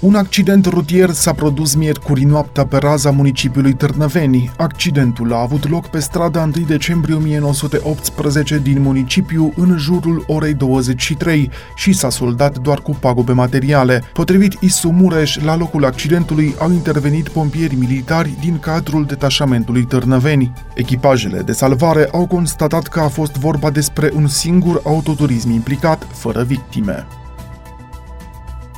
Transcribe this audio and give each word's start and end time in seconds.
un 0.00 0.14
accident 0.14 0.66
rutier 0.66 1.10
s-a 1.10 1.32
produs 1.32 1.74
miercuri 1.74 2.24
noaptea 2.24 2.66
pe 2.66 2.76
raza 2.76 3.10
municipiului 3.10 3.72
Târnăveni. 3.72 4.50
Accidentul 4.56 5.32
a 5.32 5.40
avut 5.40 5.68
loc 5.68 5.86
pe 5.86 5.98
strada 5.98 6.50
1 6.56 6.64
decembrie 6.66 7.14
1918 7.14 8.58
din 8.58 8.82
municipiu 8.82 9.52
în 9.56 9.76
jurul 9.78 10.24
orei 10.26 10.54
23 10.54 11.50
și 11.74 11.92
s-a 11.92 12.10
soldat 12.10 12.58
doar 12.58 12.80
cu 12.80 12.96
pagube 13.00 13.32
materiale. 13.32 14.02
Potrivit 14.12 14.56
Isu 14.60 14.88
Mureș, 14.88 15.36
la 15.36 15.56
locul 15.56 15.84
accidentului 15.84 16.54
au 16.58 16.72
intervenit 16.72 17.28
pompieri 17.28 17.74
militari 17.74 18.36
din 18.40 18.58
cadrul 18.58 19.04
detașamentului 19.04 19.84
Târnăveni. 19.84 20.52
Echipajele 20.74 21.40
de 21.42 21.52
salvare 21.52 22.08
au 22.12 22.26
constatat 22.26 22.86
că 22.86 23.00
a 23.00 23.08
fost 23.08 23.32
vorba 23.32 23.70
despre 23.70 24.10
un 24.14 24.26
singur 24.26 24.80
autoturism 24.84 25.50
implicat, 25.50 26.06
fără 26.12 26.42
victime. 26.42 27.06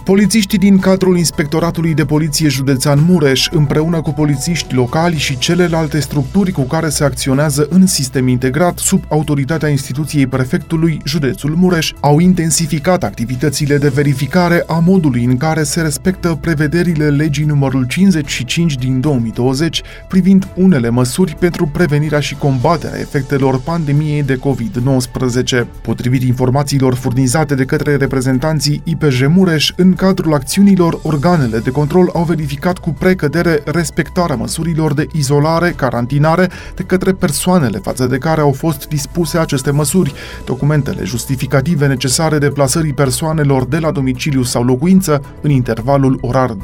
Polițiștii 0.05 0.59
din 0.59 0.79
cadrul 0.79 1.17
Inspectoratului 1.17 1.95
de 1.95 2.05
Poliție 2.05 2.49
Județean 2.49 3.05
Mureș, 3.09 3.49
împreună 3.51 4.01
cu 4.01 4.13
polițiști 4.13 4.75
locali 4.75 5.17
și 5.17 5.39
celelalte 5.39 6.01
structuri 6.01 6.53
cu 6.53 6.63
care 6.63 6.89
se 6.89 7.05
acționează 7.05 7.67
în 7.71 7.87
sistem 7.87 8.29
integrat 8.29 8.79
sub 8.79 9.05
autoritatea 9.09 9.69
instituției 9.69 10.27
prefectului 10.27 11.01
județul 11.05 11.55
Mureș, 11.57 11.93
au 12.01 12.19
intensificat 12.19 13.05
activitățile 13.05 13.79
de 13.79 13.89
verificare 13.89 14.65
a 14.67 14.79
modului 14.79 15.25
în 15.25 15.37
care 15.37 15.63
se 15.63 15.81
respectă 15.81 16.39
prevederile 16.41 17.09
legii 17.09 17.45
numărul 17.45 17.85
55 17.85 18.75
din 18.75 19.01
2020 19.01 19.83
privind 20.09 20.49
unele 20.55 20.89
măsuri 20.89 21.37
pentru 21.39 21.67
prevenirea 21.67 22.21
și 22.21 22.35
combaterea 22.35 23.01
efectelor 23.01 23.61
pandemiei 23.61 24.23
de 24.23 24.39
COVID-19. 24.39 25.67
Potrivit 25.83 26.23
informațiilor 26.23 26.95
furnizate 26.95 27.55
de 27.55 27.65
către 27.65 27.97
reprezentanții 27.97 28.81
IPJ 28.85 29.27
Mureș, 29.27 29.73
în 29.77 29.92
în 29.93 29.99
cadrul 29.99 30.35
acțiunilor, 30.35 30.99
organele 31.03 31.59
de 31.59 31.71
control 31.71 32.11
au 32.13 32.23
verificat 32.23 32.79
cu 32.79 32.91
precădere 32.91 33.63
respectarea 33.65 34.37
măsurilor 34.37 34.95
de 34.95 35.07
izolare, 35.13 35.71
carantinare 35.71 36.51
de 36.75 36.83
către 36.83 37.13
persoanele 37.13 37.79
față 37.79 38.07
de 38.07 38.19
care 38.19 38.41
au 38.41 38.53
fost 38.53 38.89
dispuse 38.89 39.39
aceste 39.39 39.71
măsuri, 39.71 40.13
documentele 40.45 41.05
justificative 41.05 41.87
necesare 41.87 42.39
deplasării 42.39 42.93
persoanelor 42.93 43.65
de 43.65 43.79
la 43.79 43.91
domiciliu 43.91 44.43
sau 44.43 44.65
locuință 44.65 45.23
în 45.41 45.51
intervalul 45.51 46.19
orar 46.21 46.51
23-5, 46.51 46.57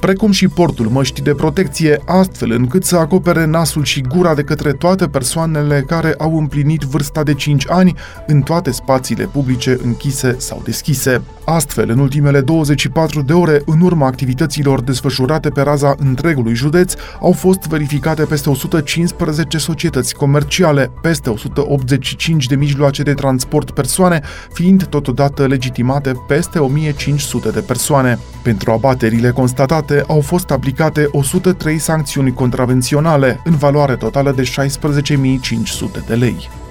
precum 0.00 0.30
și 0.30 0.48
portul 0.48 0.86
măștii 0.86 1.22
de 1.22 1.34
protecție, 1.34 2.00
astfel 2.06 2.50
încât 2.50 2.84
să 2.84 2.96
acopere 2.96 3.44
nasul 3.44 3.84
și 3.84 4.00
gura 4.00 4.34
de 4.34 4.42
către 4.42 4.72
toate 4.72 5.08
persoanele 5.08 5.84
care 5.86 6.14
au 6.18 6.38
împlinit 6.38 6.80
vârsta 6.80 7.22
de 7.22 7.34
5 7.34 7.64
ani 7.68 7.94
în 8.26 8.42
toate 8.42 8.70
spațiile 8.70 9.24
publice 9.24 9.78
închise 9.82 10.36
sau 10.38 10.60
deschise. 10.64 11.22
Astfel, 11.44 11.81
Astfel, 11.82 11.96
în 11.96 12.02
ultimele 12.02 12.40
24 12.40 13.22
de 13.22 13.32
ore, 13.32 13.62
în 13.66 13.80
urma 13.80 14.06
activităților 14.06 14.82
desfășurate 14.82 15.48
pe 15.48 15.60
raza 15.60 15.94
întregului 15.98 16.54
județ, 16.54 16.94
au 17.20 17.32
fost 17.32 17.60
verificate 17.60 18.24
peste 18.24 18.50
115 18.50 19.58
societăți 19.58 20.14
comerciale, 20.14 20.90
peste 21.00 21.30
185 21.30 22.46
de 22.46 22.54
mijloace 22.54 23.02
de 23.02 23.14
transport 23.14 23.70
persoane, 23.70 24.20
fiind 24.52 24.84
totodată 24.84 25.46
legitimate 25.46 26.12
peste 26.26 26.58
1500 26.58 27.50
de 27.50 27.60
persoane. 27.60 28.18
Pentru 28.42 28.70
abaterile 28.70 29.30
constatate 29.30 30.04
au 30.06 30.20
fost 30.20 30.50
aplicate 30.50 31.08
103 31.10 31.78
sancțiuni 31.78 32.34
contravenționale, 32.34 33.40
în 33.44 33.56
valoare 33.56 33.96
totală 33.96 34.32
de 34.32 34.42
16.500 34.42 36.06
de 36.06 36.14
lei. 36.14 36.61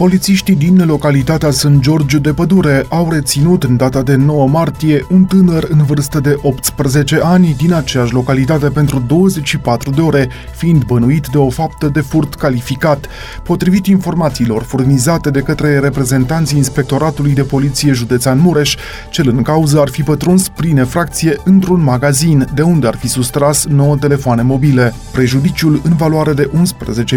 Polițiștii 0.00 0.54
din 0.54 0.84
localitatea 0.86 1.50
St. 1.50 1.70
George 1.78 2.18
de 2.18 2.32
Pădure 2.32 2.86
au 2.88 3.10
reținut 3.10 3.62
în 3.62 3.76
data 3.76 4.02
de 4.02 4.14
9 4.14 4.48
martie 4.48 5.06
un 5.10 5.24
tânăr 5.24 5.66
în 5.70 5.82
vârstă 5.82 6.20
de 6.20 6.36
18 6.42 7.20
ani 7.22 7.54
din 7.56 7.72
aceeași 7.72 8.12
localitate 8.12 8.68
pentru 8.68 9.04
24 9.06 9.90
de 9.90 10.00
ore, 10.00 10.28
fiind 10.56 10.84
bănuit 10.84 11.26
de 11.26 11.38
o 11.38 11.50
faptă 11.50 11.88
de 11.88 12.00
furt 12.00 12.34
calificat. 12.34 13.06
Potrivit 13.42 13.86
informațiilor 13.86 14.62
furnizate 14.62 15.30
de 15.30 15.40
către 15.40 15.78
reprezentanții 15.78 16.56
Inspectoratului 16.56 17.32
de 17.32 17.42
Poliție 17.42 17.92
Județean 17.92 18.38
Mureș, 18.38 18.76
cel 19.10 19.28
în 19.28 19.42
cauză 19.42 19.80
ar 19.80 19.88
fi 19.88 20.02
pătruns 20.02 20.48
prin 20.48 20.78
efracție 20.78 21.36
într-un 21.44 21.82
magazin, 21.82 22.46
de 22.54 22.62
unde 22.62 22.86
ar 22.86 22.96
fi 22.96 23.08
sustras 23.08 23.64
9 23.64 23.96
telefoane 23.96 24.42
mobile. 24.42 24.94
Prejudiciul 25.12 25.80
în 25.84 25.96
valoare 25.96 26.32
de 26.32 26.50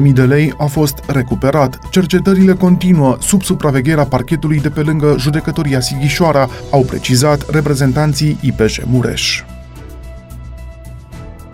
11.000 0.03 0.13
de 0.13 0.23
lei 0.23 0.53
a 0.57 0.65
fost 0.65 1.03
recuperat. 1.07 1.79
Cercetările 1.89 2.53
continuă 2.53 2.71
sub 3.19 3.43
supravegherea 3.43 4.05
parchetului 4.05 4.59
de 4.59 4.69
pe 4.69 4.81
lângă 4.81 5.15
judecătoria 5.19 5.79
Sighișoara, 5.79 6.49
au 6.71 6.81
precizat 6.81 7.49
reprezentanții 7.49 8.37
IPJ 8.41 8.79
Mureș. 8.85 9.43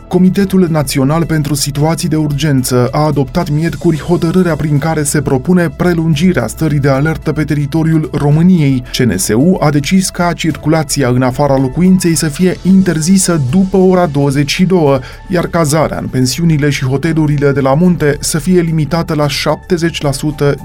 Comitetul 0.10 0.68
Național 0.70 1.26
pentru 1.26 1.54
Situații 1.54 2.08
de 2.08 2.16
Urgență 2.16 2.88
a 2.92 3.00
adoptat 3.00 3.50
miercuri 3.50 4.00
hotărârea 4.00 4.56
prin 4.56 4.78
care 4.78 5.04
se 5.04 5.22
propune 5.22 5.70
prelungirea 5.70 6.48
stării 6.48 6.80
de 6.80 6.90
alertă 6.90 7.32
pe 7.32 7.44
teritoriul 7.44 8.10
României. 8.14 8.84
CNSU 8.98 9.58
a 9.60 9.70
decis 9.70 10.10
ca 10.10 10.34
circulația 10.34 11.10
în 11.10 11.22
afara 11.22 11.58
locuinței 11.58 12.16
să 12.16 12.28
fie 12.28 12.58
interzisă 12.62 13.42
după 13.52 13.78
ora 13.78 14.06
22, 14.06 15.00
iar 15.28 15.48
cazarea 15.48 15.98
în 15.98 16.08
pensiunile 16.08 16.70
și 16.70 16.86
hotelurile 16.86 17.52
de 17.52 17.60
la 17.60 17.74
munte 17.74 18.18
să 18.20 18.38
fie 18.38 18.62
limitată 18.62 19.14
la 19.14 19.26
70% 19.26 19.30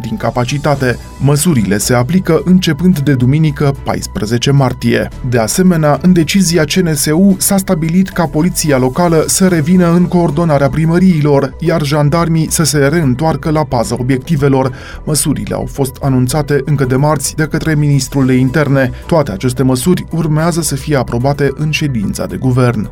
din 0.00 0.16
capacitate. 0.16 0.99
Măsurile 1.21 1.78
se 1.78 1.94
aplică 1.94 2.43
începând 2.44 2.99
de 2.99 3.15
duminică 3.15 3.75
14 3.84 4.50
martie. 4.50 5.09
De 5.28 5.38
asemenea, 5.38 5.99
în 6.03 6.12
decizia 6.12 6.65
CNSU 6.65 7.37
s-a 7.38 7.56
stabilit 7.56 8.09
ca 8.09 8.26
poliția 8.26 8.78
locală 8.78 9.25
să 9.34 9.49
revină 9.49 9.93
în 9.93 10.06
coordonarea 10.06 10.69
primăriilor, 10.69 11.56
iar 11.59 11.83
jandarmii 11.83 12.50
să 12.50 12.62
se 12.62 12.78
reîntoarcă 12.78 13.50
la 13.50 13.65
paza 13.65 13.97
obiectivelor. 13.99 14.75
Măsurile 15.05 15.55
au 15.55 15.69
fost 15.72 15.97
anunțate 16.00 16.62
încă 16.65 16.84
de 16.84 16.97
marți 16.97 17.34
de 17.34 17.44
către 17.44 17.75
ministrul 17.75 18.27
de 18.27 18.33
interne. 18.33 18.91
Toate 19.06 19.33
aceste 19.33 19.62
măsuri 19.62 20.05
urmează 20.11 20.62
să 20.62 20.75
fie 20.75 20.97
aprobate 20.97 21.50
în 21.56 21.71
ședința 21.71 22.27
de 22.27 22.37
guvern. 22.37 22.91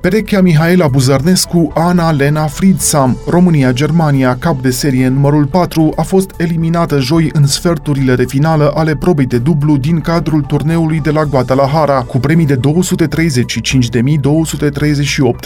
Perechea 0.00 0.40
Mihaela 0.40 0.88
Buzărnescu, 0.88 1.72
Ana 1.74 2.10
Lena 2.10 2.46
Friedsam, 2.46 3.16
România-Germania, 3.26 4.36
cap 4.38 4.60
de 4.62 4.70
serie 4.70 5.08
numărul 5.08 5.46
4, 5.46 5.92
a 5.96 6.02
fost 6.02 6.30
eliminată 6.36 6.98
joi 6.98 7.30
în 7.32 7.46
sferturile 7.46 8.14
de 8.14 8.24
finală 8.24 8.72
ale 8.74 8.96
probei 8.96 9.26
de 9.26 9.38
dublu 9.38 9.76
din 9.76 10.00
cadrul 10.00 10.40
turneului 10.40 11.00
de 11.00 11.10
la 11.10 11.24
Guadalajara, 11.24 12.00
cu 12.00 12.18
premii 12.18 12.46
de 12.46 12.56
235.238 12.56 12.60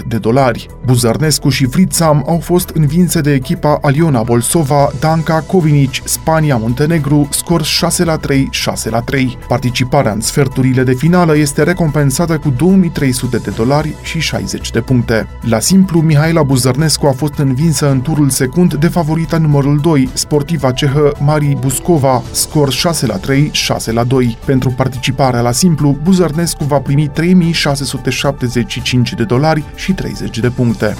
de 0.08 0.16
dolari. 0.16 0.68
Buzărnescu 0.84 1.48
și 1.48 1.66
Friedsam 1.66 2.24
au 2.26 2.38
fost 2.38 2.68
învinse 2.68 3.20
de 3.20 3.32
echipa 3.32 3.78
Aliona 3.82 4.22
Bolsova, 4.22 4.90
Danca 5.00 5.44
Kovinic, 5.46 5.90
Spania-Muntenegru, 6.04 7.28
scor 7.30 7.62
6 7.62 8.04
la 8.04 8.16
3, 8.16 8.48
6 8.50 8.90
la 8.90 9.00
3. 9.00 9.38
Participarea 9.48 10.12
în 10.12 10.20
sferturile 10.20 10.82
de 10.82 10.92
finală 10.92 11.36
este 11.36 11.62
recompensată 11.62 12.38
cu 12.38 12.54
2300 12.56 13.36
de 13.36 13.50
dolari 13.50 13.94
și 14.02 14.18
60 14.18 14.42
60 14.44 14.70
de 14.70 14.80
puncte. 14.80 15.26
La 15.40 15.58
simplu, 15.58 16.00
Mihaela 16.00 16.42
Buzărnescu 16.42 17.06
a 17.06 17.12
fost 17.12 17.38
învinsă 17.38 17.90
în 17.90 18.00
turul 18.00 18.30
secund 18.30 18.74
de 18.74 18.88
favorita 18.88 19.38
numărul 19.38 19.78
2, 19.78 20.08
sportiva 20.12 20.72
cehă 20.72 21.12
Mari 21.20 21.56
Buscova, 21.60 22.22
scor 22.30 22.72
6 22.72 23.06
la 23.06 23.16
3, 23.16 23.50
6 23.52 23.92
la 23.92 24.04
2. 24.04 24.38
Pentru 24.44 24.70
participarea 24.70 25.40
la 25.40 25.52
simplu, 25.52 25.96
Buzărnescu 26.02 26.64
va 26.64 26.78
primi 26.78 27.08
3675 27.08 29.14
de 29.14 29.24
dolari 29.24 29.64
și 29.74 29.92
30 29.92 30.38
de 30.38 30.50
puncte. 30.50 30.96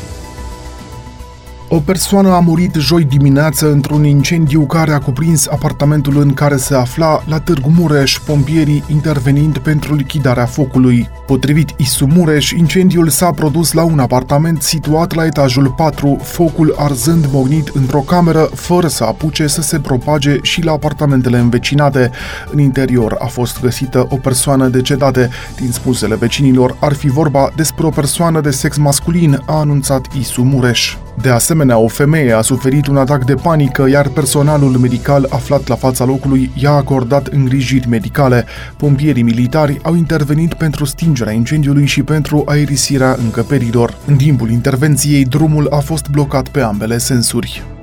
O 1.75 1.81
persoană 1.81 2.33
a 2.33 2.39
murit 2.39 2.75
joi 2.75 3.05
dimineață 3.05 3.71
într-un 3.71 4.05
incendiu 4.05 4.67
care 4.67 4.93
a 4.93 4.99
cuprins 4.99 5.47
apartamentul 5.47 6.21
în 6.21 6.35
care 6.35 6.57
se 6.57 6.75
afla 6.75 7.23
la 7.27 7.41
Târgu 7.41 7.73
Mureș, 7.77 8.19
pompierii 8.19 8.85
intervenind 8.89 9.59
pentru 9.59 9.95
lichidarea 9.95 10.47
focului. 10.47 11.09
Potrivit 11.27 11.75
Isu 11.77 12.07
Mureș, 12.07 12.51
incendiul 12.51 13.09
s-a 13.09 13.31
produs 13.31 13.73
la 13.73 13.83
un 13.83 13.99
apartament 13.99 14.63
situat 14.63 15.15
la 15.15 15.25
etajul 15.25 15.75
4, 15.77 16.19
focul 16.23 16.75
arzând 16.79 17.27
mognit 17.33 17.69
într-o 17.69 18.01
cameră, 18.01 18.49
fără 18.55 18.87
să 18.87 19.05
apuce 19.05 19.47
să 19.47 19.63
se 19.63 19.79
propage 19.79 20.39
și 20.43 20.63
la 20.63 20.73
apartamentele 20.73 21.39
învecinate. 21.39 22.11
În 22.53 22.59
interior 22.59 23.17
a 23.19 23.27
fost 23.27 23.61
găsită 23.61 24.07
o 24.09 24.17
persoană 24.17 24.69
decedată. 24.69 25.29
Din 25.57 25.71
spusele 25.71 26.15
vecinilor, 26.15 26.77
ar 26.81 26.93
fi 26.93 27.09
vorba 27.09 27.53
despre 27.57 27.87
o 27.87 27.91
persoană 27.91 28.41
de 28.41 28.51
sex 28.51 28.77
masculin, 28.77 29.43
a 29.47 29.59
anunțat 29.59 30.07
Isu 30.19 30.43
Mureș. 30.43 30.97
De 31.23 31.31
asemenea, 31.31 31.79
o 31.79 31.89
femeie 31.89 32.33
a 32.33 32.41
suferit 32.41 32.87
un 32.87 32.97
atac 32.97 33.25
de 33.25 33.35
panică, 33.35 33.89
iar 33.89 34.09
personalul 34.09 34.71
medical 34.71 35.27
aflat 35.31 35.69
la 35.69 35.75
fața 35.75 36.05
locului 36.05 36.51
i-a 36.55 36.71
acordat 36.71 37.27
îngrijiri 37.27 37.89
medicale. 37.89 38.45
Pompierii 38.77 39.23
militari 39.23 39.79
au 39.83 39.95
intervenit 39.95 40.55
pentru 40.55 40.85
stingerea 40.85 41.33
incendiului 41.33 41.87
și 41.87 42.03
pentru 42.03 42.43
aerisirea 42.47 43.17
încăperilor. 43.19 43.95
În 44.07 44.17
timpul 44.17 44.51
intervenției, 44.51 45.25
drumul 45.25 45.67
a 45.71 45.79
fost 45.79 46.09
blocat 46.09 46.49
pe 46.49 46.61
ambele 46.61 46.99
sensuri. 46.99 47.74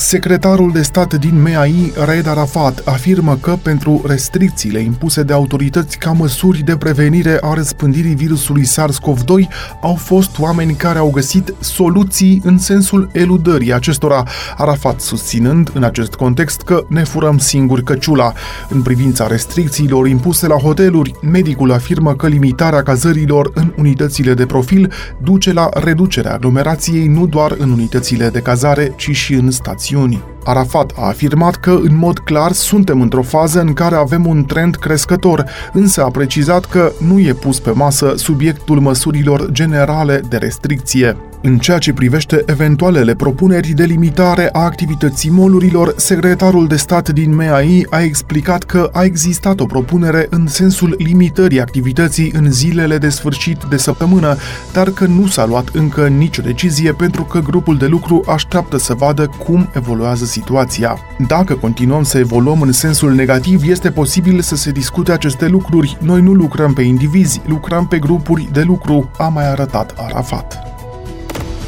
Secretarul 0.00 0.72
de 0.72 0.82
stat 0.82 1.14
din 1.14 1.42
MEAI, 1.42 1.92
Raed 2.04 2.26
Arafat, 2.26 2.82
afirmă 2.84 3.36
că 3.36 3.58
pentru 3.62 4.02
restricțiile 4.06 4.78
impuse 4.78 5.22
de 5.22 5.32
autorități 5.32 5.98
ca 5.98 6.12
măsuri 6.12 6.62
de 6.62 6.76
prevenire 6.76 7.38
a 7.40 7.54
răspândirii 7.54 8.14
virusului 8.14 8.66
SARS-CoV-2 8.66 9.48
au 9.80 9.94
fost 9.94 10.38
oameni 10.38 10.74
care 10.74 10.98
au 10.98 11.10
găsit 11.10 11.54
soluții 11.58 12.40
în 12.44 12.58
sensul 12.58 13.10
eludării 13.12 13.72
acestora. 13.72 14.22
Arafat 14.56 15.00
susținând 15.00 15.70
în 15.74 15.82
acest 15.82 16.14
context 16.14 16.60
că 16.60 16.84
ne 16.88 17.04
furăm 17.04 17.38
singuri 17.38 17.84
căciula. 17.84 18.32
În 18.68 18.82
privința 18.82 19.26
restricțiilor 19.26 20.08
impuse 20.08 20.46
la 20.46 20.56
hoteluri, 20.56 21.14
medicul 21.22 21.72
afirmă 21.72 22.14
că 22.14 22.26
limitarea 22.26 22.82
cazărilor 22.82 23.50
în 23.54 23.72
unitățile 23.78 24.34
de 24.34 24.46
profil 24.46 24.92
duce 25.22 25.52
la 25.52 25.68
reducerea 25.72 26.32
aglomerației 26.32 27.06
nu 27.06 27.26
doar 27.26 27.54
în 27.58 27.70
unitățile 27.70 28.28
de 28.28 28.40
cazare, 28.40 28.92
ci 28.96 29.10
și 29.10 29.34
în 29.34 29.50
stațiuni. 29.90 30.22
Arafat 30.44 30.92
a 30.96 31.06
afirmat 31.06 31.56
că, 31.56 31.70
în 31.70 31.96
mod 31.96 32.18
clar, 32.18 32.52
suntem 32.52 33.00
într-o 33.00 33.22
fază 33.22 33.60
în 33.60 33.72
care 33.72 33.94
avem 33.94 34.26
un 34.26 34.44
trend 34.44 34.76
crescător, 34.76 35.44
însă 35.72 36.04
a 36.04 36.10
precizat 36.10 36.64
că 36.64 36.92
nu 36.98 37.18
e 37.18 37.32
pus 37.32 37.60
pe 37.60 37.70
masă 37.70 38.12
subiectul 38.16 38.80
măsurilor 38.80 39.50
generale 39.50 40.20
de 40.28 40.36
restricție. 40.36 41.16
În 41.42 41.58
ceea 41.58 41.78
ce 41.78 41.92
privește 41.92 42.42
eventualele 42.46 43.14
propuneri 43.14 43.68
de 43.68 43.84
limitare 43.84 44.48
a 44.52 44.60
activității 44.60 45.30
molurilor, 45.30 45.94
secretarul 45.96 46.66
de 46.66 46.76
stat 46.76 47.08
din 47.08 47.34
MEAI 47.34 47.86
a 47.90 48.00
explicat 48.00 48.62
că 48.62 48.90
a 48.92 49.02
existat 49.02 49.60
o 49.60 49.64
propunere 49.64 50.26
în 50.30 50.46
sensul 50.46 50.94
limitării 50.98 51.60
activității 51.60 52.32
în 52.34 52.52
zilele 52.52 52.98
de 52.98 53.08
sfârșit 53.08 53.58
de 53.68 53.76
săptămână, 53.76 54.36
dar 54.72 54.90
că 54.90 55.06
nu 55.06 55.26
s-a 55.26 55.46
luat 55.46 55.68
încă 55.68 56.08
nicio 56.08 56.42
decizie 56.42 56.92
pentru 56.92 57.22
că 57.22 57.38
grupul 57.38 57.76
de 57.76 57.86
lucru 57.86 58.24
așteaptă 58.26 58.78
să 58.78 58.94
vadă 58.94 59.30
cum 59.44 59.70
evoluează 59.74 60.24
situația. 60.24 60.98
Dacă 61.26 61.54
continuăm 61.54 62.02
să 62.02 62.18
evoluăm 62.18 62.60
în 62.60 62.72
sensul 62.72 63.12
negativ, 63.12 63.62
este 63.68 63.90
posibil 63.90 64.40
să 64.40 64.56
se 64.56 64.70
discute 64.70 65.12
aceste 65.12 65.46
lucruri. 65.46 65.96
Noi 66.00 66.20
nu 66.20 66.32
lucrăm 66.32 66.72
pe 66.72 66.82
indivizi, 66.82 67.40
lucrăm 67.46 67.86
pe 67.86 67.98
grupuri 67.98 68.48
de 68.52 68.62
lucru, 68.62 69.10
a 69.18 69.28
mai 69.28 69.50
arătat 69.50 69.94
Arafat. 69.96 70.69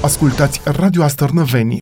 Ascultați 0.03 0.61
Radio 0.65 1.03
Astărnăveni, 1.03 1.81